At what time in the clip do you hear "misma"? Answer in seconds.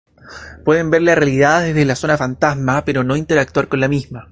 3.87-4.19